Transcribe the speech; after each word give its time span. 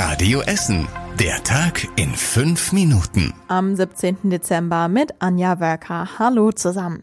Radio 0.00 0.42
Essen. 0.42 0.86
Der 1.18 1.42
Tag 1.42 1.88
in 1.96 2.14
fünf 2.14 2.70
Minuten. 2.70 3.34
Am 3.48 3.74
17. 3.74 4.30
Dezember 4.30 4.86
mit 4.86 5.20
Anja 5.20 5.58
Wölker. 5.58 6.20
Hallo 6.20 6.52
zusammen. 6.52 7.02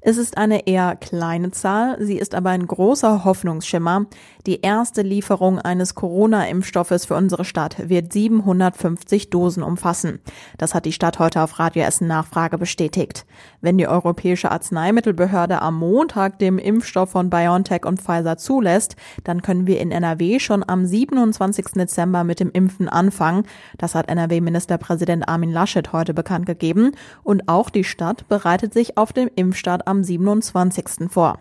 Es 0.00 0.16
ist 0.16 0.38
eine 0.38 0.68
eher 0.68 0.94
kleine 0.94 1.50
Zahl, 1.50 1.96
sie 1.98 2.18
ist 2.18 2.36
aber 2.36 2.50
ein 2.50 2.66
großer 2.66 3.24
Hoffnungsschimmer. 3.24 4.06
Die 4.46 4.60
erste 4.60 5.02
Lieferung 5.02 5.58
eines 5.58 5.96
Corona-Impfstoffes 5.96 7.06
für 7.06 7.16
unsere 7.16 7.44
Stadt 7.44 7.88
wird 7.88 8.12
750 8.12 9.28
Dosen 9.30 9.64
umfassen. 9.64 10.20
Das 10.56 10.74
hat 10.74 10.84
die 10.84 10.92
Stadt 10.92 11.18
heute 11.18 11.42
auf 11.42 11.58
Radio 11.58 11.82
Essen 11.82 12.06
Nachfrage 12.06 12.58
bestätigt. 12.58 13.26
Wenn 13.60 13.76
die 13.76 13.88
Europäische 13.88 14.52
Arzneimittelbehörde 14.52 15.60
am 15.60 15.78
Montag 15.78 16.38
dem 16.38 16.58
Impfstoff 16.58 17.10
von 17.10 17.28
BioNTech 17.28 17.84
und 17.84 18.00
Pfizer 18.00 18.36
zulässt, 18.36 18.94
dann 19.24 19.42
können 19.42 19.66
wir 19.66 19.80
in 19.80 19.90
NRW 19.90 20.38
schon 20.38 20.64
am 20.66 20.86
27. 20.86 21.72
Dezember 21.74 22.22
mit 22.22 22.38
dem 22.38 22.52
Impfen 22.52 22.88
anfangen. 22.88 23.42
Das 23.78 23.96
hat 23.96 24.08
NRW-Ministerpräsident 24.08 25.28
Armin 25.28 25.50
Laschet 25.50 25.92
heute 25.92 26.14
bekannt 26.14 26.46
gegeben. 26.46 26.92
Und 27.24 27.48
auch 27.48 27.68
die 27.68 27.84
Stadt 27.84 28.28
bereitet 28.28 28.72
sich 28.72 28.96
auf 28.96 29.12
den 29.12 29.26
Impfstart 29.28 29.87
am 29.88 30.04
27. 30.04 31.08
vor. 31.08 31.38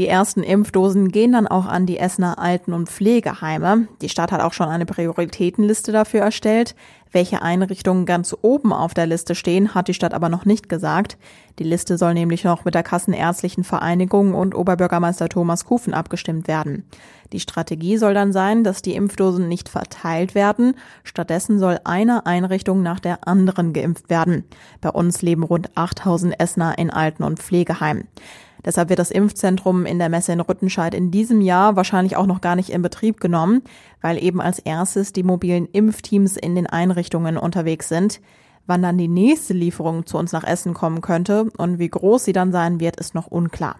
Die 0.00 0.08
ersten 0.08 0.42
Impfdosen 0.42 1.12
gehen 1.12 1.32
dann 1.32 1.46
auch 1.46 1.66
an 1.66 1.84
die 1.84 1.98
Essener 1.98 2.38
Alten- 2.38 2.72
und 2.72 2.88
Pflegeheime. 2.88 3.86
Die 4.00 4.08
Stadt 4.08 4.32
hat 4.32 4.40
auch 4.40 4.54
schon 4.54 4.70
eine 4.70 4.86
Prioritätenliste 4.86 5.92
dafür 5.92 6.22
erstellt. 6.22 6.74
Welche 7.12 7.42
Einrichtungen 7.42 8.06
ganz 8.06 8.34
oben 8.40 8.72
auf 8.72 8.94
der 8.94 9.04
Liste 9.04 9.34
stehen, 9.34 9.74
hat 9.74 9.88
die 9.88 9.92
Stadt 9.92 10.14
aber 10.14 10.30
noch 10.30 10.46
nicht 10.46 10.70
gesagt. 10.70 11.18
Die 11.58 11.64
Liste 11.64 11.98
soll 11.98 12.14
nämlich 12.14 12.44
noch 12.44 12.64
mit 12.64 12.74
der 12.74 12.82
Kassenärztlichen 12.82 13.62
Vereinigung 13.62 14.32
und 14.34 14.54
Oberbürgermeister 14.54 15.28
Thomas 15.28 15.66
Kufen 15.66 15.92
abgestimmt 15.92 16.48
werden. 16.48 16.84
Die 17.34 17.40
Strategie 17.40 17.98
soll 17.98 18.14
dann 18.14 18.32
sein, 18.32 18.64
dass 18.64 18.80
die 18.80 18.94
Impfdosen 18.94 19.48
nicht 19.48 19.68
verteilt 19.68 20.34
werden. 20.34 20.76
Stattdessen 21.04 21.58
soll 21.58 21.78
eine 21.84 22.24
Einrichtung 22.24 22.82
nach 22.82 23.00
der 23.00 23.28
anderen 23.28 23.74
geimpft 23.74 24.08
werden. 24.08 24.44
Bei 24.80 24.88
uns 24.88 25.20
leben 25.20 25.42
rund 25.42 25.76
8000 25.76 26.40
Essener 26.40 26.78
in 26.78 26.88
Alten- 26.88 27.24
und 27.24 27.38
Pflegeheimen. 27.38 28.08
Deshalb 28.64 28.88
wird 28.88 28.98
das 28.98 29.10
Impfzentrum 29.10 29.86
in 29.86 29.98
der 29.98 30.08
Messe 30.08 30.32
in 30.32 30.40
Rüttenscheid 30.40 30.94
in 30.94 31.10
diesem 31.10 31.40
Jahr 31.40 31.76
wahrscheinlich 31.76 32.16
auch 32.16 32.26
noch 32.26 32.40
gar 32.40 32.56
nicht 32.56 32.70
in 32.70 32.82
Betrieb 32.82 33.20
genommen, 33.20 33.62
weil 34.00 34.22
eben 34.22 34.40
als 34.40 34.58
erstes 34.58 35.12
die 35.12 35.22
mobilen 35.22 35.66
Impfteams 35.66 36.36
in 36.36 36.54
den 36.54 36.66
Einrichtungen 36.66 37.36
unterwegs 37.36 37.88
sind. 37.88 38.20
Wann 38.66 38.82
dann 38.82 38.98
die 38.98 39.08
nächste 39.08 39.54
Lieferung 39.54 40.06
zu 40.06 40.18
uns 40.18 40.32
nach 40.32 40.44
Essen 40.44 40.74
kommen 40.74 41.00
könnte 41.00 41.50
und 41.56 41.78
wie 41.78 41.88
groß 41.88 42.24
sie 42.24 42.32
dann 42.32 42.52
sein 42.52 42.80
wird, 42.80 42.96
ist 42.96 43.14
noch 43.14 43.26
unklar. 43.26 43.76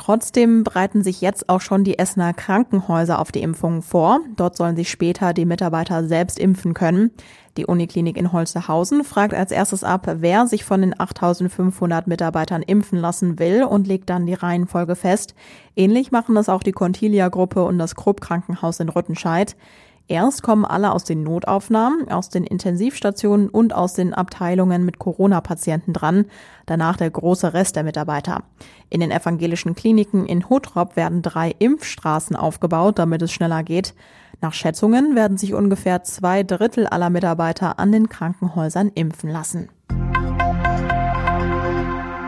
Trotzdem 0.00 0.64
bereiten 0.64 1.02
sich 1.02 1.20
jetzt 1.20 1.50
auch 1.50 1.60
schon 1.60 1.84
die 1.84 1.98
Essener 1.98 2.32
Krankenhäuser 2.32 3.18
auf 3.18 3.32
die 3.32 3.42
Impfungen 3.42 3.82
vor. 3.82 4.20
Dort 4.34 4.56
sollen 4.56 4.74
sich 4.74 4.88
später 4.88 5.34
die 5.34 5.44
Mitarbeiter 5.44 6.06
selbst 6.06 6.38
impfen 6.38 6.72
können. 6.72 7.10
Die 7.58 7.66
Uniklinik 7.66 8.16
in 8.16 8.32
Holsterhausen 8.32 9.04
fragt 9.04 9.34
als 9.34 9.52
erstes 9.52 9.84
ab, 9.84 10.10
wer 10.20 10.46
sich 10.46 10.64
von 10.64 10.80
den 10.80 10.98
8500 10.98 12.06
Mitarbeitern 12.06 12.62
impfen 12.62 12.98
lassen 12.98 13.38
will 13.38 13.62
und 13.62 13.86
legt 13.86 14.08
dann 14.08 14.24
die 14.24 14.32
Reihenfolge 14.32 14.96
fest. 14.96 15.34
Ähnlich 15.76 16.10
machen 16.10 16.34
das 16.34 16.48
auch 16.48 16.62
die 16.62 16.72
Contilia-Gruppe 16.72 17.62
und 17.62 17.78
das 17.78 17.94
Krupp 17.94 18.22
Krankenhaus 18.22 18.80
in 18.80 18.88
Rüttenscheid. 18.88 19.54
Erst 20.10 20.42
kommen 20.42 20.64
alle 20.64 20.90
aus 20.90 21.04
den 21.04 21.22
Notaufnahmen, 21.22 22.10
aus 22.10 22.30
den 22.30 22.42
Intensivstationen 22.42 23.48
und 23.48 23.72
aus 23.72 23.94
den 23.94 24.12
Abteilungen 24.12 24.84
mit 24.84 24.98
Corona-Patienten 24.98 25.92
dran, 25.92 26.24
danach 26.66 26.96
der 26.96 27.10
große 27.10 27.54
Rest 27.54 27.76
der 27.76 27.84
Mitarbeiter. 27.84 28.42
In 28.88 28.98
den 28.98 29.12
evangelischen 29.12 29.76
Kliniken 29.76 30.26
in 30.26 30.50
Hottrop 30.50 30.96
werden 30.96 31.22
drei 31.22 31.54
Impfstraßen 31.56 32.34
aufgebaut, 32.34 32.98
damit 32.98 33.22
es 33.22 33.30
schneller 33.30 33.62
geht. 33.62 33.94
Nach 34.40 34.52
Schätzungen 34.52 35.14
werden 35.14 35.38
sich 35.38 35.54
ungefähr 35.54 36.02
zwei 36.02 36.42
Drittel 36.42 36.88
aller 36.88 37.08
Mitarbeiter 37.08 37.78
an 37.78 37.92
den 37.92 38.08
Krankenhäusern 38.08 38.90
impfen 38.92 39.30
lassen. 39.30 39.68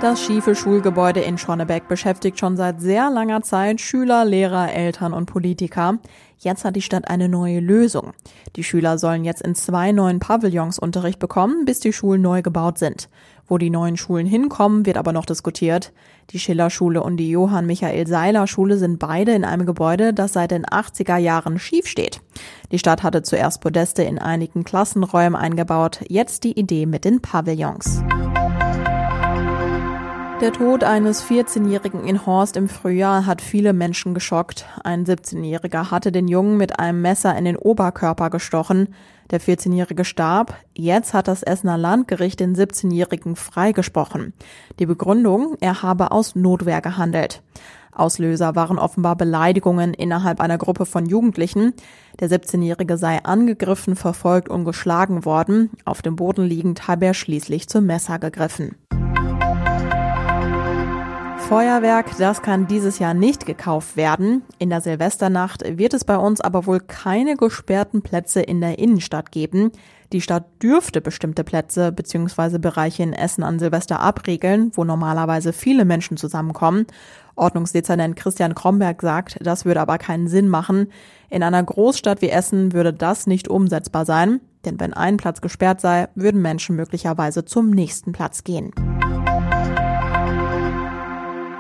Das 0.03 0.21
schiefe 0.21 0.57
Schulgebäude 0.57 1.21
in 1.21 1.39
Schonnebeck 1.39 1.87
beschäftigt 1.87 2.37
schon 2.41 2.57
seit 2.57 2.81
sehr 2.81 3.09
langer 3.09 3.43
Zeit 3.43 3.81
Schüler, 3.81 4.25
Lehrer, 4.25 4.73
Eltern 4.73 5.13
und 5.13 5.27
Politiker. 5.27 6.01
Jetzt 6.39 6.65
hat 6.65 6.75
die 6.75 6.83
Stadt 6.83 7.07
eine 7.07 7.29
neue 7.29 7.61
Lösung. 7.61 8.11
Die 8.57 8.65
Schüler 8.65 8.99
sollen 8.99 9.25
jetzt 9.25 9.43
in 9.43 9.55
zwei 9.55 9.93
neuen 9.93 10.19
Pavillons 10.19 10.81
Unterricht 10.81 11.21
bekommen, 11.21 11.67
bis 11.67 11.79
die 11.79 11.93
Schulen 11.93 12.21
neu 12.21 12.43
gebaut 12.43 12.79
sind. 12.79 13.09
Wo 13.47 13.59
die 13.59 13.71
neuen 13.71 13.97
Schulen 13.97 14.27
hinkommen, 14.27 14.87
wird 14.87 14.97
aber 14.97 15.13
noch 15.13 15.25
diskutiert. 15.25 15.93
Die 16.31 16.41
Schillerschule 16.41 17.01
und 17.01 17.17
die 17.19 17.31
Johann 17.31 17.67
Michael 17.67 18.09
Seiler 18.09 18.49
Schule 18.49 18.79
sind 18.79 18.99
beide 18.99 19.31
in 19.31 19.45
einem 19.45 19.67
Gebäude, 19.67 20.13
das 20.13 20.33
seit 20.33 20.51
den 20.51 20.67
80er 20.67 21.19
Jahren 21.19 21.61
schief 21.61 21.87
steht. 21.87 22.21
Die 22.73 22.81
Stadt 22.81 23.05
hatte 23.05 23.23
zuerst 23.23 23.61
Podeste 23.61 24.03
in 24.03 24.19
einigen 24.19 24.65
Klassenräumen 24.65 25.41
eingebaut, 25.41 26.01
jetzt 26.09 26.43
die 26.43 26.59
Idee 26.59 26.87
mit 26.87 27.05
den 27.05 27.23
Pavillons. 27.23 28.03
Der 30.43 30.53
Tod 30.53 30.83
eines 30.83 31.25
14-Jährigen 31.25 32.05
in 32.05 32.27
Horst 32.27 32.57
im 32.57 32.69
Frühjahr 32.69 33.27
hat 33.27 33.41
viele 33.41 33.73
Menschen 33.73 34.13
geschockt. 34.13 34.67
Ein 34.83 35.05
17-Jähriger 35.05 35.93
hatte 35.93 36.11
den 36.11 36.27
Jungen 36.27 36.57
mit 36.57 36.81
einem 36.81 37.01
Messer 37.01 37.39
in 37.39 37.45
den 37.45 37.55
Oberkörper 37.55 38.29
gestochen. 38.29 38.93
Der 39.31 39.41
14-Jährige 39.41 40.05
starb. 40.05 40.57
Jetzt 40.75 41.15
hat 41.15 41.29
das 41.29 41.45
Essener 41.45 41.79
Landgericht 41.79 42.41
den 42.41 42.57
17-Jährigen 42.57 43.37
freigesprochen. 43.37 44.33
Die 44.81 44.87
Begründung, 44.87 45.55
er 45.61 45.85
habe 45.85 46.11
aus 46.11 46.35
Notwehr 46.35 46.81
gehandelt. 46.81 47.41
Auslöser 47.93 48.57
waren 48.57 48.81
offenbar 48.81 49.15
Beleidigungen 49.15 49.95
innerhalb 49.95 50.41
einer 50.41 50.59
Gruppe 50.59 50.87
von 50.87 51.07
Jugendlichen. 51.07 51.73
Der 52.19 52.29
17-Jährige 52.29 52.97
sei 52.97 53.23
angegriffen, 53.23 53.95
verfolgt 53.95 54.49
und 54.49 54.65
geschlagen 54.65 55.25
worden. 55.25 55.71
Auf 55.85 56.03
dem 56.03 56.17
Boden 56.17 56.45
liegend 56.45 56.89
habe 56.89 57.07
er 57.07 57.15
schließlich 57.15 57.69
zum 57.69 57.87
Messer 57.87 58.19
gegriffen. 58.19 58.75
Feuerwerk, 61.53 62.17
das 62.17 62.41
kann 62.41 62.67
dieses 62.67 62.99
Jahr 62.99 63.13
nicht 63.13 63.45
gekauft 63.45 63.99
werden. 63.99 64.41
In 64.59 64.71
der 64.71 64.81
Silvesternacht 64.81 65.77
wird 65.77 65.93
es 65.93 66.03
bei 66.03 66.17
uns 66.17 66.41
aber 66.41 66.65
wohl 66.65 66.81
keine 66.81 67.37
gesperrten 67.37 68.01
Plätze 68.01 68.41
in 68.41 68.63
der 68.63 68.79
Innenstadt 68.79 69.31
geben. 69.33 69.71
Die 70.15 70.23
Stadt 70.23 70.47
dürfte 70.63 71.03
bestimmte 71.03 71.45
Plätze 71.45 71.93
bzw. 71.93 72.57
Bereiche 72.57 73.03
in 73.03 73.13
Essen 73.13 73.43
an 73.43 73.59
Silvester 73.59 74.01
abriegeln, 74.01 74.73
wo 74.77 74.85
normalerweise 74.85 75.53
viele 75.53 75.85
Menschen 75.85 76.17
zusammenkommen. 76.17 76.87
Ordnungsdezernent 77.35 78.17
Christian 78.17 78.55
Kromberg 78.55 79.03
sagt, 79.03 79.37
das 79.43 79.67
würde 79.67 79.83
aber 79.83 79.99
keinen 79.99 80.29
Sinn 80.29 80.49
machen. 80.49 80.91
In 81.29 81.43
einer 81.43 81.63
Großstadt 81.63 82.23
wie 82.23 82.31
Essen 82.31 82.73
würde 82.73 82.95
das 82.95 83.27
nicht 83.27 83.49
umsetzbar 83.49 84.07
sein, 84.07 84.41
denn 84.65 84.81
wenn 84.81 84.95
ein 84.95 85.19
Platz 85.19 85.43
gesperrt 85.43 85.83
sei, 85.83 86.09
würden 86.15 86.41
Menschen 86.41 86.77
möglicherweise 86.77 87.45
zum 87.45 87.69
nächsten 87.69 88.13
Platz 88.13 88.43
gehen. 88.43 88.71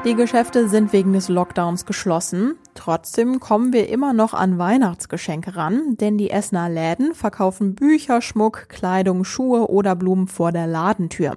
Die 0.04 0.16
Geschäfte 0.16 0.68
sind 0.68 0.92
wegen 0.92 1.12
des 1.12 1.28
Lockdowns 1.28 1.86
geschlossen. 1.86 2.56
Trotzdem 2.74 3.38
kommen 3.38 3.72
wir 3.72 3.88
immer 3.88 4.12
noch 4.12 4.34
an 4.34 4.58
Weihnachtsgeschenke 4.58 5.54
ran, 5.54 5.96
denn 5.96 6.18
die 6.18 6.30
Essener 6.30 6.68
Läden 6.68 7.14
verkaufen 7.14 7.76
Bücher, 7.76 8.20
Schmuck, 8.20 8.68
Kleidung, 8.68 9.22
Schuhe 9.22 9.70
oder 9.70 9.94
Blumen 9.94 10.26
vor 10.26 10.50
der 10.50 10.66
Ladentür. 10.66 11.36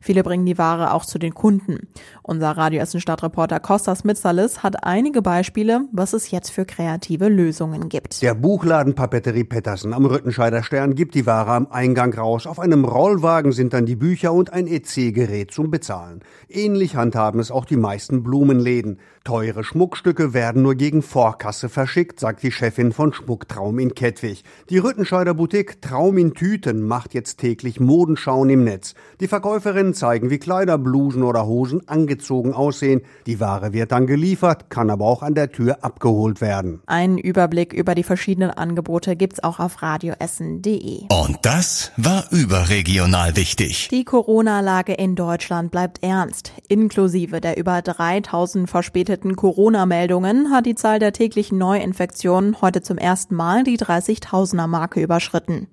Viele 0.00 0.22
bringen 0.22 0.46
die 0.46 0.58
Ware 0.58 0.92
auch 0.92 1.04
zu 1.04 1.18
den 1.18 1.34
Kunden. 1.34 1.88
Unser 2.22 2.52
Radio 2.52 2.80
Essen 2.80 3.00
Stadtreporter 3.00 3.60
Kostas 3.60 4.04
Mitzalis 4.04 4.62
hat 4.62 4.84
einige 4.84 5.22
Beispiele, 5.22 5.82
was 5.92 6.12
es 6.12 6.30
jetzt 6.30 6.50
für 6.50 6.64
kreative 6.64 7.28
Lösungen 7.28 7.88
gibt. 7.88 8.22
Der 8.22 8.34
Buchladen 8.34 8.94
Papeterie 8.94 9.44
Pettersen 9.44 9.92
am 9.92 10.06
Rüttenscheider 10.06 10.62
Stern 10.62 10.94
gibt 10.94 11.14
die 11.14 11.26
Ware 11.26 11.52
am 11.52 11.68
Eingang 11.70 12.14
raus. 12.14 12.46
Auf 12.46 12.58
einem 12.58 12.84
Rollwagen 12.84 13.52
sind 13.52 13.72
dann 13.72 13.86
die 13.86 13.96
Bücher 13.96 14.32
und 14.32 14.52
ein 14.52 14.66
EC-Gerät 14.66 15.50
zum 15.50 15.70
Bezahlen. 15.70 16.20
Ähnlich 16.48 16.96
handhaben 16.96 17.40
es 17.40 17.50
auch 17.50 17.64
die 17.64 17.76
meisten 17.76 18.22
Blumenläden. 18.22 18.98
Teure 19.24 19.62
Schmuckstücke 19.62 20.32
werden 20.32 20.62
nur 20.62 20.74
gegen 20.74 21.02
Vorkasse 21.02 21.68
verschickt, 21.68 22.18
sagt 22.18 22.42
die 22.42 22.52
Chefin 22.52 22.92
von 22.92 23.12
Schmucktraum 23.12 23.78
in 23.78 23.94
Kettwig. 23.94 24.42
Die 24.70 24.78
Rüttenscheider 24.78 25.34
Boutique 25.34 25.82
Traum 25.82 26.16
in 26.16 26.32
Tüten 26.32 26.82
macht 26.82 27.12
jetzt 27.12 27.38
täglich 27.38 27.78
Modenschauen 27.78 28.48
im 28.48 28.64
Netz. 28.64 28.94
Die 29.20 29.28
Verkäuferinnen 29.28 29.87
zeigen, 29.94 30.30
wie 30.30 30.38
Kleider, 30.38 30.78
Blusen 30.78 31.22
oder 31.22 31.46
Hosen 31.46 31.86
angezogen 31.88 32.52
aussehen. 32.52 33.02
Die 33.26 33.40
Ware 33.40 33.72
wird 33.72 33.92
dann 33.92 34.06
geliefert, 34.06 34.70
kann 34.70 34.90
aber 34.90 35.04
auch 35.04 35.22
an 35.22 35.34
der 35.34 35.52
Tür 35.52 35.78
abgeholt 35.82 36.40
werden. 36.40 36.80
Einen 36.86 37.18
Überblick 37.18 37.72
über 37.72 37.94
die 37.94 38.02
verschiedenen 38.02 38.50
Angebote 38.50 39.16
gibt's 39.16 39.42
auch 39.42 39.58
auf 39.60 39.82
radioessen.de. 39.82 41.02
Und 41.10 41.38
das 41.42 41.92
war 41.96 42.24
überregional 42.30 43.36
wichtig. 43.36 43.88
Die 43.88 44.04
Corona-Lage 44.04 44.94
in 44.94 45.14
Deutschland 45.14 45.70
bleibt 45.70 46.02
ernst. 46.02 46.52
Inklusive 46.68 47.40
der 47.40 47.56
über 47.56 47.82
3000 47.82 48.68
verspäteten 48.68 49.36
Corona-Meldungen 49.36 50.50
hat 50.50 50.66
die 50.66 50.74
Zahl 50.74 50.98
der 50.98 51.12
täglichen 51.12 51.58
Neuinfektionen 51.58 52.60
heute 52.60 52.82
zum 52.82 52.98
ersten 52.98 53.34
Mal 53.34 53.64
die 53.64 53.78
30.000er 53.78 54.66
Marke 54.66 55.00
überschritten. 55.00 55.68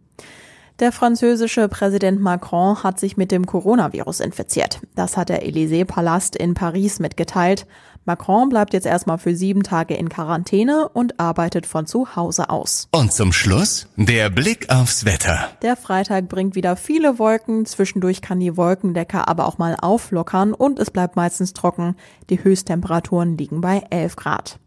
Der 0.80 0.92
französische 0.92 1.69
Präsident 1.69 2.19
Macron 2.19 2.83
hat 2.83 3.00
sich 3.00 3.16
mit 3.16 3.31
dem 3.31 3.45
Coronavirus 3.45 4.19
infiziert. 4.19 4.81
Das 4.94 5.16
hat 5.16 5.30
der 5.30 5.44
Élysée-Palast 5.44 6.36
in 6.36 6.54
Paris 6.54 7.00
mitgeteilt. 7.00 7.66
Macron 8.07 8.50
bleibt 8.50 8.74
jetzt 8.74 8.86
erstmal 8.86 9.18
für 9.18 9.36
sieben 9.36 9.63
Tage 9.63 9.96
in 9.96 10.10
Quarantäne 10.10 10.90
und 10.90 11.19
arbeitet 11.19 11.66
von 11.66 11.88
zu 11.88 12.16
Hause 12.16 12.52
aus. 12.52 12.88
Und 12.92 13.12
zum 13.12 13.34
Schluss 13.34 13.88
der 13.96 14.30
Blick 14.30 14.69
aufs 14.69 15.06
Wetter. 15.06 15.50
Der 15.63 15.75
Freitag 15.75 16.30
bringt 16.30 16.54
wieder 16.54 16.75
viele 16.75 17.18
Wolken, 17.18 17.66
zwischendurch 17.66 18.22
kann 18.22 18.40
die 18.40 18.57
Wolkendecker 18.57 19.28
aber 19.28 19.48
auch 19.48 19.57
mal 19.57 19.75
auflockern 19.81 20.54
und 20.54 20.78
es 20.78 20.92
bleibt 20.92 21.16
meistens 21.16 21.54
trocken. 21.54 21.96
Die 22.30 22.44
Höchsttemperaturen 22.44 23.38
liegen 23.38 23.62
bei 23.62 23.84
11 23.90 24.16
Grad. 24.16 24.60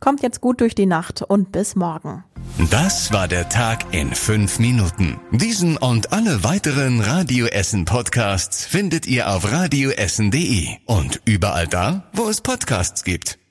Kommt 0.00 0.22
jetzt 0.22 0.40
gut 0.40 0.60
durch 0.60 0.74
die 0.74 0.86
Nacht 0.86 1.22
und 1.22 1.52
bis 1.52 1.76
morgen. 1.76 2.24
Das 2.70 3.12
war 3.12 3.28
der 3.28 3.48
Tag 3.48 3.94
in 3.94 4.12
fünf 4.14 4.58
Minuten. 4.58 5.20
Diesen 5.30 5.76
und 5.76 6.12
alle 6.12 6.44
weiteren 6.44 7.00
Radio 7.00 7.46
Essen 7.46 7.84
Podcasts 7.84 8.66
findet 8.66 9.06
ihr 9.06 9.30
auf 9.30 9.50
radioessen.de 9.50 10.68
und 10.86 11.20
überall 11.24 11.66
da, 11.66 12.10
wo 12.12 12.28
es 12.28 12.40
Podcasts 12.82 13.04
gibt. 13.04 13.41